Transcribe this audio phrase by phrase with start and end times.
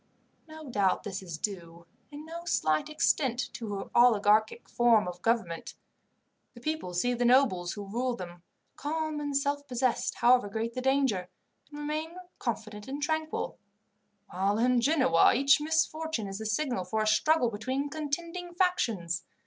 [0.47, 5.75] No doubt this is due, in no slight extent, to her oligarchic form of government.
[6.55, 8.41] The people see the nobles, who rule them,
[8.75, 11.29] calm and self possessed, however great the danger,
[11.69, 13.59] and remain confident and tranquil;
[14.31, 19.23] while in Genoa each misfortune is the signal for a struggle between contending factions.